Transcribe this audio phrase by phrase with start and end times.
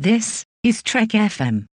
[0.00, 1.66] This is Trek FM.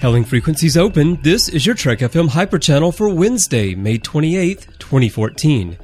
[0.00, 1.20] Hailing frequencies open.
[1.20, 5.76] This is your Trek FM Hyperchannel for Wednesday, May 28th, 2014.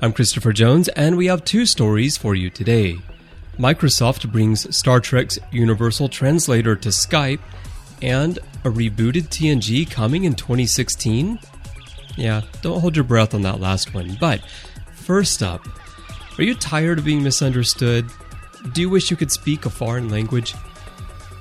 [0.00, 2.96] I'm Christopher Jones, and we have two stories for you today.
[3.58, 7.40] Microsoft brings Star Trek's Universal Translator to Skype,
[8.02, 11.40] and a rebooted TNG coming in 2016?
[12.14, 14.16] Yeah, don't hold your breath on that last one.
[14.20, 14.42] But
[14.92, 15.66] first up,
[16.38, 18.06] are you tired of being misunderstood?
[18.72, 20.54] Do you wish you could speak a foreign language?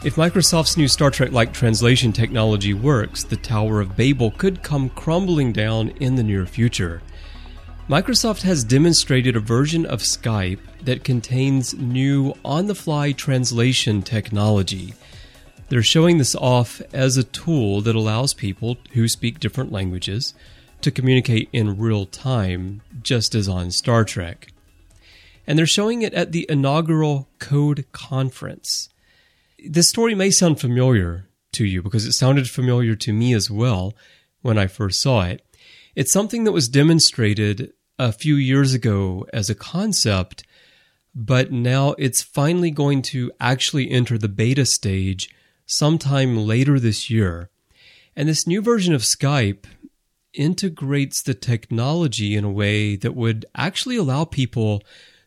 [0.05, 4.89] If Microsoft's new Star Trek like translation technology works, the Tower of Babel could come
[4.89, 7.01] crumbling down in the near future.
[7.89, 14.93] Microsoft has demonstrated a version of Skype that contains new on the fly translation technology.
[15.69, 20.33] They're showing this off as a tool that allows people who speak different languages
[20.81, 24.53] to communicate in real time, just as on Star Trek.
[25.47, 28.89] And they're showing it at the inaugural Code Conference.
[29.59, 33.93] This story may sound familiar to you because it sounded familiar to me as well
[34.41, 35.45] when I first saw it.
[35.95, 40.43] It's something that was demonstrated a few years ago as a concept,
[41.13, 45.33] but now it's finally going to actually enter the beta stage
[45.65, 47.49] sometime later this year.
[48.15, 49.65] And this new version of Skype
[50.33, 54.83] integrates the technology in a way that would actually allow people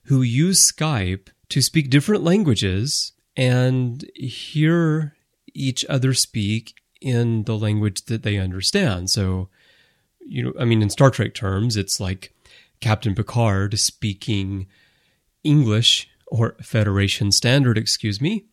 [0.09, 5.15] who use Skype to speak different languages and hear
[5.55, 9.11] each other speak in the language that they understand.
[9.11, 9.49] So,
[10.21, 12.33] you know, I mean, in Star Trek terms, it's like
[12.81, 14.67] Captain Picard speaking
[15.45, 18.47] English or Federation Standard, excuse me,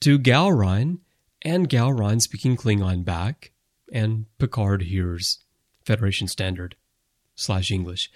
[0.00, 0.98] to Gowron,
[1.42, 3.52] and Gowron speaking Klingon back,
[3.92, 5.38] and Picard hears
[5.84, 6.76] Federation Standard
[7.34, 8.10] slash English.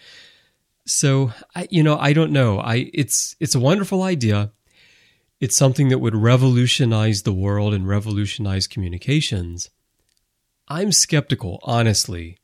[0.87, 2.59] So, I, you know, I don't know.
[2.59, 4.53] I it's it's a wonderful idea.
[5.41, 9.71] It's something that would revolutionize the world and revolutionize communications.
[10.69, 12.39] I'm skeptical, honestly,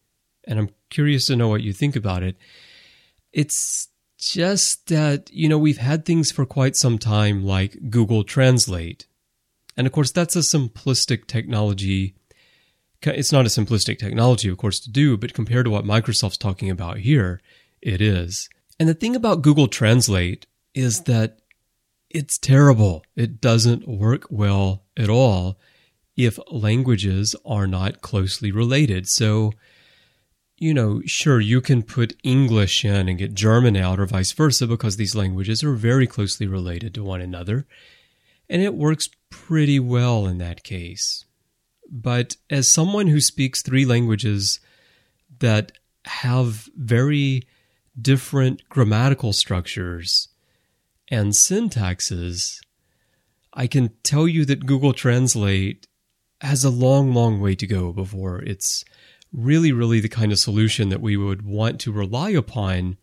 [0.44, 2.36] and I'm curious to know what you think about it.
[3.32, 9.06] It's just that, you know, we've had things for quite some time like Google Translate.
[9.76, 12.14] And of course, that's a simplistic technology.
[13.02, 16.68] It's not a simplistic technology, of course, to do, but compared to what Microsoft's talking
[16.68, 17.40] about here,
[17.82, 18.48] it is.
[18.78, 21.40] And the thing about Google Translate is that
[22.08, 23.04] it's terrible.
[23.14, 25.58] It doesn't work well at all
[26.16, 29.06] if languages are not closely related.
[29.06, 29.52] So,
[30.58, 34.66] you know, sure, you can put English in and get German out or vice versa
[34.66, 37.66] because these languages are very closely related to one another.
[38.48, 41.24] And it works pretty well in that case.
[41.90, 44.60] But as someone who speaks three languages
[45.38, 45.72] that
[46.04, 47.42] have very
[48.00, 50.28] different grammatical structures
[51.08, 52.60] and syntaxes,
[53.52, 55.86] I can tell you that Google Translate
[56.40, 58.84] has a long, long way to go before it's
[59.32, 62.96] really, really the kind of solution that we would want to rely upon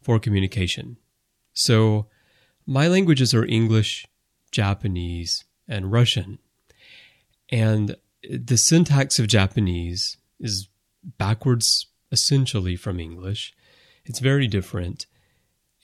[0.00, 0.96] for communication.
[1.52, 2.06] So,
[2.66, 4.06] my languages are English,
[4.50, 6.38] Japanese, and Russian.
[7.50, 10.68] And the syntax of Japanese is
[11.18, 13.54] backwards essentially from English.
[14.04, 15.06] It's very different.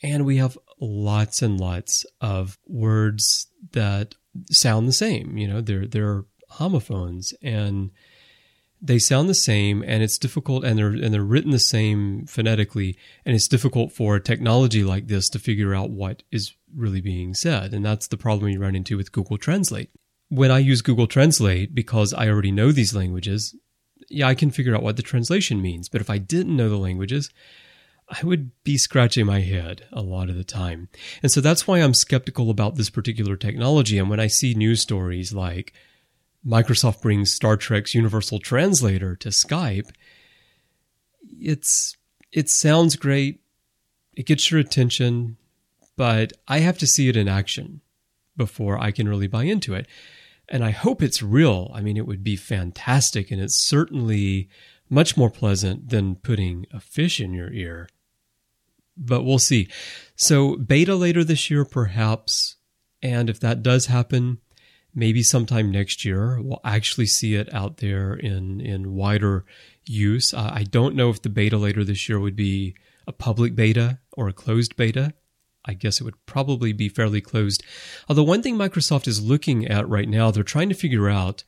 [0.02, 4.14] And we have lots and lots of words that
[4.50, 5.38] sound the same.
[5.38, 7.90] You know, they're, they're homophones and
[8.80, 12.96] they sound the same and it's difficult and they're and they're written the same phonetically
[13.24, 17.34] and it's difficult for a technology like this to figure out what is really being
[17.34, 19.90] said and that's the problem you run into with Google Translate.
[20.28, 23.54] When I use Google Translate because I already know these languages,
[24.08, 26.76] yeah, I can figure out what the translation means, but if I didn't know the
[26.76, 27.30] languages,
[28.08, 30.88] I would be scratching my head a lot of the time.
[31.22, 34.80] And so that's why I'm skeptical about this particular technology and when I see news
[34.80, 35.72] stories like
[36.46, 39.90] Microsoft brings Star Trek's Universal Translator to Skype,
[41.40, 41.96] it's
[42.30, 43.40] it sounds great,
[44.14, 45.36] it gets your attention,
[45.96, 47.80] but I have to see it in action
[48.36, 49.88] before I can really buy into it.
[50.48, 51.72] And I hope it's real.
[51.74, 54.48] I mean, it would be fantastic, and it's certainly
[54.88, 57.88] much more pleasant than putting a fish in your ear.
[58.96, 59.68] But we'll see.
[60.14, 62.56] So, beta later this year, perhaps.
[63.02, 64.38] And if that does happen,
[64.96, 69.44] maybe sometime next year we'll actually see it out there in in wider
[69.84, 70.32] use.
[70.34, 72.74] Uh, I don't know if the beta later this year would be
[73.06, 75.14] a public beta or a closed beta.
[75.64, 77.62] I guess it would probably be fairly closed.
[78.08, 81.44] Although one thing Microsoft is looking at right now, they're trying to figure out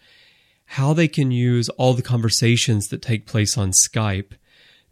[0.73, 4.33] how they can use all the conversations that take place on Skype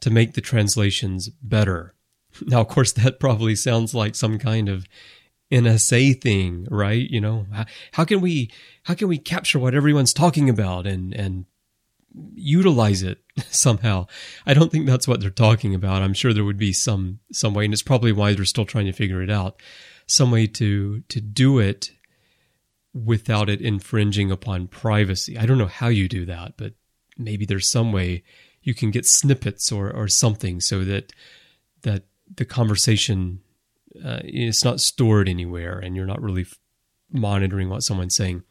[0.00, 1.95] to make the translations better.
[2.46, 4.86] Now, of course, that probably sounds like some kind of
[5.52, 7.08] NSA thing, right?
[7.08, 8.50] You know, how, how can we
[8.84, 11.46] how can we capture what everyone's talking about and and
[12.34, 13.18] utilize it
[13.50, 14.06] somehow?
[14.44, 16.02] I don't think that's what they're talking about.
[16.02, 18.86] I'm sure there would be some some way, and it's probably why they're still trying
[18.86, 19.60] to figure it out.
[20.06, 21.90] Some way to to do it
[22.92, 25.38] without it infringing upon privacy.
[25.38, 26.72] I don't know how you do that, but
[27.16, 28.24] maybe there's some way
[28.62, 31.12] you can get snippets or or something so that
[31.82, 32.04] that
[32.34, 33.40] the conversation
[34.04, 36.58] uh, it's not stored anywhere and you're not really f-
[37.10, 38.42] monitoring what someone's saying.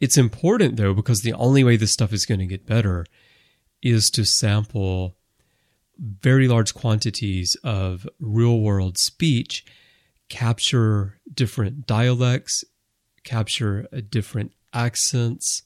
[0.00, 3.06] It's important though because the only way this stuff is going to get better
[3.82, 5.16] is to sample
[5.98, 9.64] very large quantities of real world speech,
[10.28, 12.64] capture different dialects,
[13.22, 15.62] capture different accents,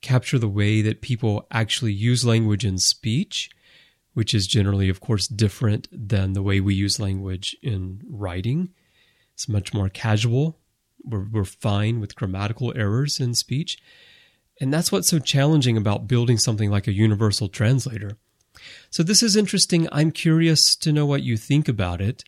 [0.00, 3.50] capture the way that people actually use language in speech
[4.14, 8.70] which is generally, of course, different than the way we use language in writing.
[9.34, 10.58] It's much more casual.
[11.04, 13.78] We're, we're fine with grammatical errors in speech.
[14.60, 18.18] And that's what's so challenging about building something like a universal translator.
[18.90, 19.88] So, this is interesting.
[19.90, 22.22] I'm curious to know what you think about it.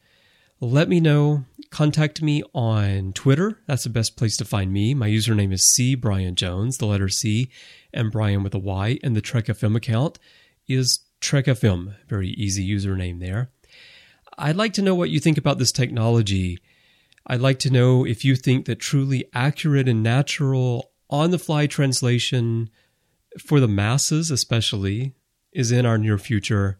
[0.61, 1.45] Let me know.
[1.71, 3.59] Contact me on Twitter.
[3.67, 4.95] That's the best place to find me.
[4.95, 7.51] My username is C Brian Jones, the letter C,
[7.93, 8.99] and Brian with a Y.
[9.03, 10.19] And the Trek FM account
[10.67, 13.51] is Trek FM, very easy username there.
[14.37, 16.59] I'd like to know what you think about this technology.
[17.27, 21.67] I'd like to know if you think that truly accurate and natural on the fly
[21.67, 22.69] translation
[23.39, 25.15] for the masses, especially,
[25.51, 26.79] is in our near future.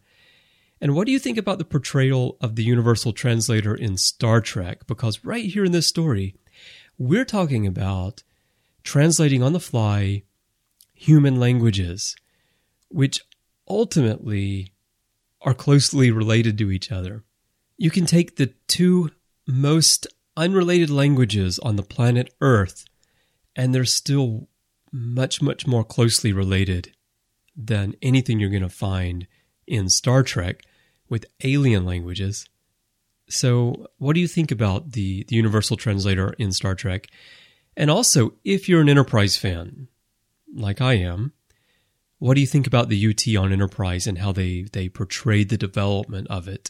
[0.79, 4.85] And what do you think about the portrayal of the Universal Translator in Star Trek?
[4.85, 6.35] Because right here in this story,
[6.99, 8.21] we're talking about
[8.83, 10.21] translating on the fly
[10.93, 12.15] human languages,
[12.89, 13.21] which
[13.67, 14.71] ultimately
[15.41, 17.23] are closely related to each other.
[17.77, 19.11] You can take the two
[19.47, 20.07] most
[20.37, 22.85] unrelated languages on the planet Earth,
[23.55, 24.47] and they're still
[24.91, 26.93] much, much more closely related
[27.55, 29.27] than anything you're going to find
[29.67, 30.61] in Star Trek
[31.09, 32.47] with alien languages.
[33.27, 37.07] So, what do you think about the, the Universal Translator in Star Trek?
[37.75, 39.87] And also, if you're an Enterprise fan,
[40.53, 41.33] like I am,
[42.19, 45.57] what do you think about the UT on Enterprise and how they they portrayed the
[45.57, 46.69] development of it?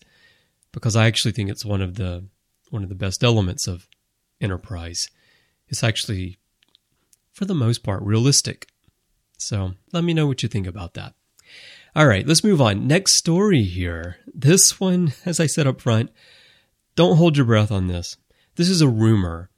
[0.72, 2.26] Because I actually think it's one of the
[2.70, 3.88] one of the best elements of
[4.42, 5.08] Enterprise.
[5.68, 6.38] It's actually,
[7.32, 8.68] for the most part, realistic.
[9.38, 11.14] So let me know what you think about that.
[11.96, 12.88] All right, let's move on.
[12.88, 14.18] Next story here.
[14.34, 16.12] This one, as I said up front,
[16.96, 18.18] don't hold your breath on this.
[18.56, 19.50] This is a rumor.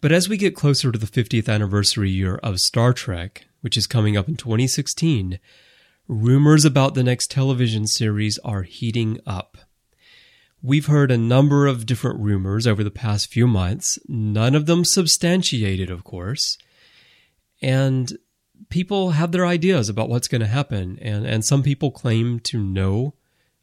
[0.00, 3.86] But as we get closer to the 50th anniversary year of Star Trek, which is
[3.86, 5.38] coming up in 2016,
[6.08, 9.58] rumors about the next television series are heating up.
[10.62, 14.84] We've heard a number of different rumors over the past few months, none of them
[14.84, 16.58] substantiated, of course.
[17.62, 18.12] And
[18.68, 22.62] people have their ideas about what's going to happen, and, and some people claim to
[22.62, 23.14] know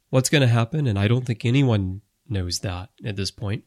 [0.09, 3.63] what's going to happen, and I don't think anyone knows that at this point.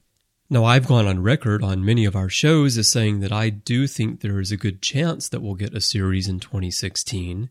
[0.53, 3.87] Now, I've gone on record on many of our shows as saying that I do
[3.87, 7.51] think there is a good chance that we'll get a series in 2016.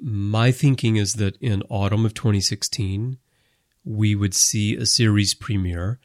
[0.00, 3.18] My thinking is that in autumn of 2016,
[3.84, 5.98] we would see a series premiere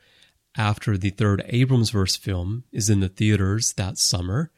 [0.57, 4.49] after the third Abramsverse film is in the theaters that summer.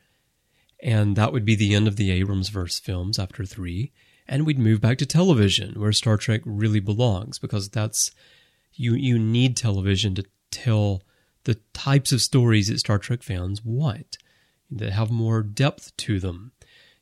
[0.81, 3.91] And that would be the end of the Abramsverse films after three.
[4.25, 8.09] And we'd move back to television where Star Trek really belongs because that's
[8.71, 11.03] you you need television to tell
[11.45, 14.17] the types of stories that Star Trek fans want
[14.69, 16.51] that have more depth to them.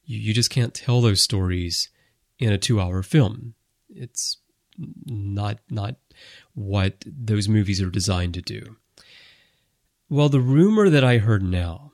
[0.05, 1.89] You, you just can't tell those stories
[2.39, 3.55] in a two hour film.
[3.89, 4.38] It's
[5.05, 5.95] not not
[6.53, 8.77] what those movies are designed to do.
[10.09, 11.91] Well, the rumor that I heard now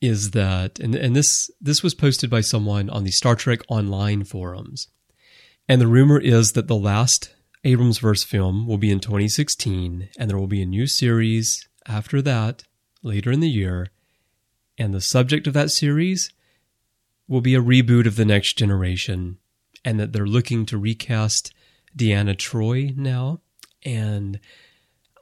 [0.00, 4.24] is that, and, and this this was posted by someone on the Star Trek Online
[4.24, 4.88] forums,
[5.68, 10.38] and the rumor is that the last Abramsverse film will be in 2016, and there
[10.38, 12.64] will be a new series after that
[13.02, 13.88] later in the year,
[14.78, 16.32] and the subject of that series
[17.28, 19.38] will be a reboot of The Next Generation,
[19.84, 21.52] and that they're looking to recast
[21.96, 23.40] Deanna Troi now.
[23.84, 24.40] And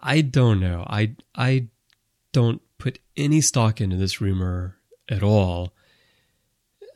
[0.03, 0.85] I don't know.
[0.89, 1.69] I I
[2.33, 4.77] don't put any stock into this rumor
[5.09, 5.75] at all.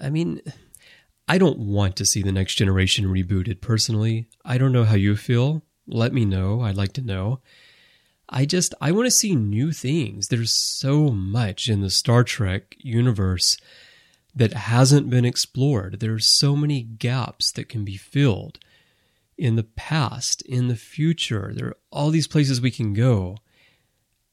[0.01, 0.41] I mean,
[1.29, 4.29] I don't want to see The Next Generation rebooted personally.
[4.45, 5.63] I don't know how you feel.
[5.87, 6.63] Let me know.
[6.63, 7.41] I'd like to know.
[8.29, 10.29] I just I want to see new things.
[10.29, 13.57] There's so much in the Star Trek universe
[14.35, 16.01] that hasn't been explored.
[16.01, 18.59] There's so many gaps that can be filled
[19.39, 21.53] in the past, in the future.
[21.55, 23.39] There are all these places we can go.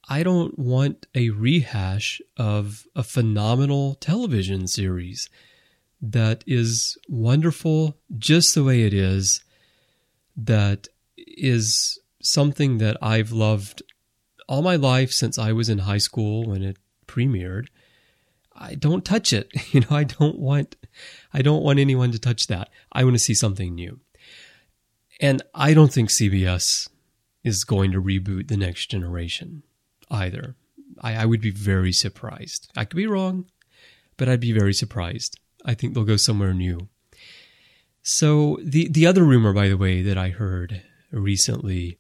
[0.10, 5.30] I don't want a rehash of a phenomenal television series
[6.02, 9.42] that is wonderful just the way it is,
[10.36, 13.84] that is something that I've loved
[14.48, 16.78] all my life since I was in high school when it
[17.08, 17.68] premiered.
[18.56, 19.52] I don't touch it.
[19.74, 20.76] You know, I don't want
[21.34, 22.70] I don't want anyone to touch that.
[22.92, 24.00] I want to see something new.
[25.20, 26.90] And I don't think CBS
[27.44, 29.64] is going to reboot the next generation
[30.12, 30.56] either.
[31.02, 32.72] I, I would be very surprised.
[32.76, 33.46] I could be wrong,
[34.18, 35.40] but I'd be very surprised.
[35.66, 36.90] I think they'll go somewhere new.
[38.04, 42.00] So the the other rumor, by the way, that I heard recently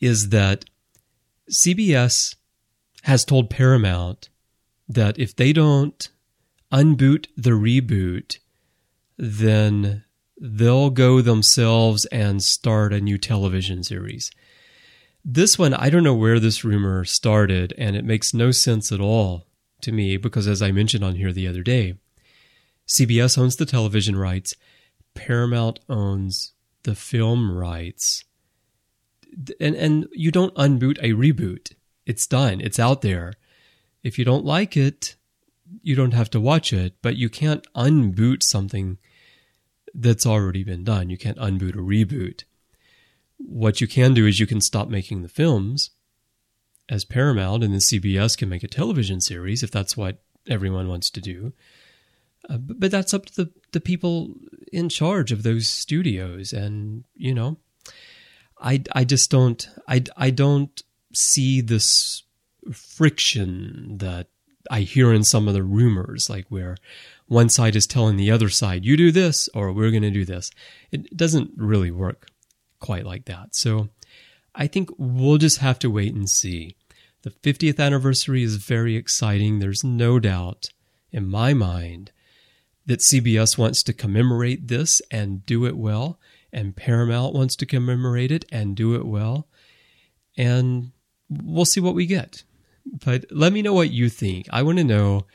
[0.00, 0.64] is that
[1.50, 2.36] CBS
[3.02, 4.28] has told Paramount
[4.88, 6.08] that if they don't
[6.72, 8.38] unboot the reboot,
[9.16, 10.04] then
[10.40, 14.30] they'll go themselves and start a new television series.
[15.24, 19.00] This one, I don't know where this rumor started, and it makes no sense at
[19.00, 19.46] all
[19.80, 21.94] to me because, as I mentioned on here the other day,
[22.86, 24.54] CBS owns the television rights,
[25.14, 26.52] Paramount owns
[26.84, 28.24] the film rights.
[29.60, 31.72] And, and you don't unboot a reboot.
[32.06, 33.34] It's done, it's out there.
[34.02, 35.16] If you don't like it,
[35.82, 38.98] you don't have to watch it, but you can't unboot something
[39.92, 41.10] that's already been done.
[41.10, 42.44] You can't unboot a reboot.
[43.38, 45.90] What you can do is you can stop making the films
[46.88, 50.18] as Paramount, and then CBS can make a television series if that's what
[50.48, 51.52] everyone wants to do.
[52.48, 54.34] Uh, but, but that's up to the, the people
[54.72, 56.52] in charge of those studios.
[56.52, 57.56] And, you know,
[58.58, 60.82] I, I just don't, I, I don't
[61.14, 62.22] see this
[62.72, 64.28] friction that
[64.70, 66.76] I hear in some of the rumors, like where
[67.26, 70.24] one side is telling the other side, you do this or we're going to do
[70.24, 70.50] this.
[70.90, 72.28] It doesn't really work
[72.80, 73.50] quite like that.
[73.52, 73.88] So
[74.54, 76.76] I think we'll just have to wait and see.
[77.22, 79.58] The 50th anniversary is very exciting.
[79.58, 80.66] There's no doubt
[81.10, 82.12] in my mind
[82.86, 86.20] that CBS wants to commemorate this and do it well,
[86.56, 89.46] and Paramount wants to commemorate it and do it well.
[90.38, 90.92] And
[91.28, 92.44] we'll see what we get.
[93.04, 94.46] But let me know what you think.
[94.50, 95.26] I want to know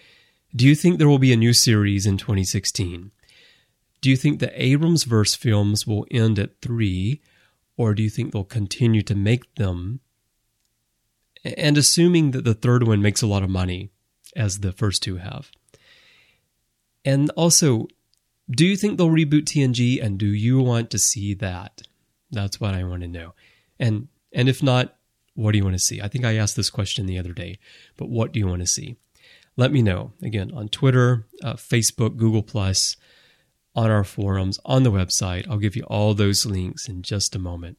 [0.53, 3.11] do you think there will be a new series in 2016?
[4.01, 7.21] Do you think the Abrams verse films will end at three,
[7.77, 10.01] or do you think they'll continue to make them?
[11.45, 13.91] And assuming that the third one makes a lot of money,
[14.35, 15.51] as the first two have.
[17.05, 17.87] And also,
[18.51, 21.81] do you think they'll reboot TNG and do you want to see that?
[22.29, 23.33] That's what I want to know.
[23.79, 24.95] And and if not,
[25.33, 26.01] what do you want to see?
[26.01, 27.59] I think I asked this question the other day,
[27.97, 28.97] but what do you want to see?
[29.57, 32.95] Let me know again on Twitter, uh, Facebook, Google Plus,
[33.75, 35.47] on our forums, on the website.
[35.49, 37.77] I'll give you all those links in just a moment.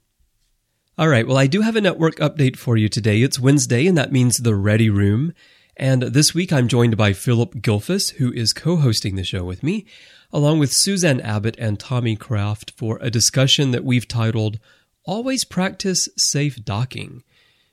[0.99, 3.23] All right, well, I do have a network update for you today.
[3.23, 5.33] It's Wednesday, and that means the Ready Room.
[5.77, 9.63] And this week I'm joined by Philip Gilfus, who is co hosting the show with
[9.63, 9.87] me,
[10.33, 14.59] along with Suzanne Abbott and Tommy Kraft for a discussion that we've titled
[15.05, 17.23] Always Practice Safe Docking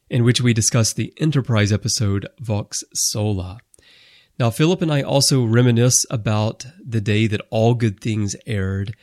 [0.09, 3.59] in which we discuss the Enterprise episode Vox Sola.
[4.39, 8.95] Now, Philip and I also reminisce about the day that All Good Things aired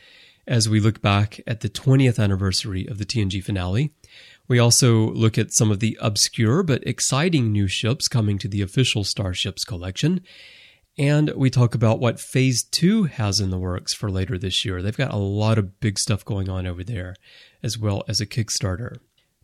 [0.47, 3.91] as we look back at the 20th anniversary of the TNG finale.
[4.47, 8.61] We also look at some of the obscure but exciting new ships coming to the
[8.61, 10.21] official Starships collection.
[10.97, 14.81] And we talk about what Phase 2 has in the works for later this year.
[14.81, 17.15] They've got a lot of big stuff going on over there,
[17.61, 18.97] as well as a Kickstarter.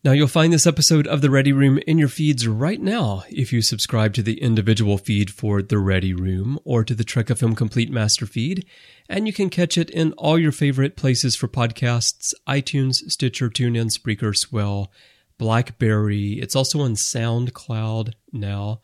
[0.03, 3.53] Now, you'll find this episode of The Ready Room in your feeds right now if
[3.53, 7.55] you subscribe to the individual feed for The Ready Room or to the Trek FM
[7.55, 8.65] Complete Master feed.
[9.07, 13.97] And you can catch it in all your favorite places for podcasts iTunes, Stitcher, TuneIn,
[13.97, 14.91] Spreaker, Swell,
[15.37, 16.33] Blackberry.
[16.33, 18.81] It's also on SoundCloud now.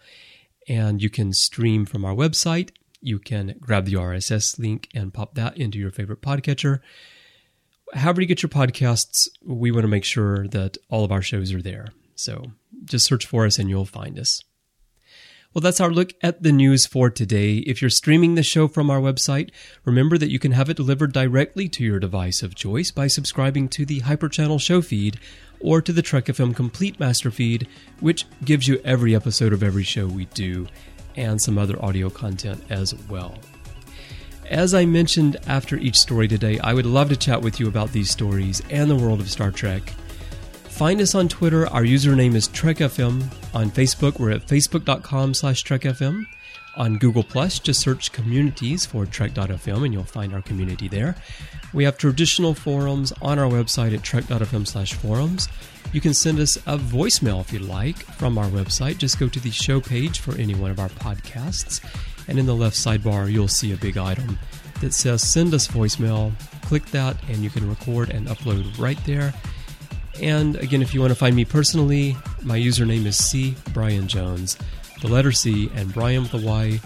[0.68, 2.72] And you can stream from our website.
[3.02, 6.82] You can grab the RSS link and pop that into your favorite podcatcher
[7.94, 11.54] however you get your podcasts, we want to make sure that all of our shows
[11.54, 11.90] are there.
[12.16, 12.52] So
[12.86, 14.42] just search for us and you'll find us.
[15.52, 17.56] Well, that's our look at the news for today.
[17.58, 19.50] If you're streaming the show from our website,
[19.84, 23.68] remember that you can have it delivered directly to your device of choice by subscribing
[23.70, 25.20] to the Hyperchannel show feed
[25.60, 27.68] or to the Trek FM Complete Master feed,
[28.00, 30.68] which gives you every episode of every show we do
[31.16, 33.36] and some other audio content as well.
[34.52, 37.92] As I mentioned after each story today, I would love to chat with you about
[37.92, 39.96] these stories and the world of Star Trek.
[40.80, 41.68] Find us on Twitter.
[41.68, 43.22] Our username is TrekFM.
[43.54, 46.26] On Facebook, we're at facebook.com slash TrekFM.
[46.78, 51.18] On Google Plus, just search communities for Trek.fm and you'll find our community there.
[51.74, 55.50] We have traditional forums on our website at Trek.fm slash forums.
[55.92, 59.00] You can send us a voicemail if you like from our website.
[59.00, 61.84] Just go to the show page for any one of our podcasts,
[62.30, 64.40] and in the left sidebar, you'll see a big item
[64.80, 66.32] that says Send Us Voicemail.
[66.62, 69.34] Click that, and you can record and upload right there.
[70.22, 73.56] And again, if you want to find me personally, my username is C.
[73.74, 74.58] Brian Jones,
[75.02, 76.82] the letter C, and Brian with a Y.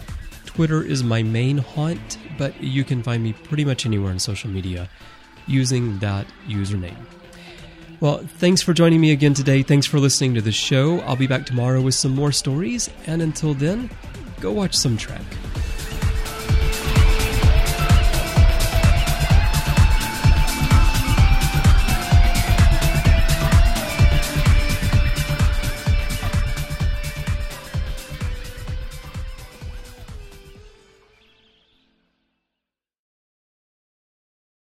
[0.46, 4.50] Twitter is my main haunt, but you can find me pretty much anywhere on social
[4.50, 4.88] media
[5.48, 6.98] using that username.
[8.00, 9.64] Well, thanks for joining me again today.
[9.64, 11.00] Thanks for listening to the show.
[11.02, 13.90] I'll be back tomorrow with some more stories, and until then,
[14.42, 15.22] go watch some Trek.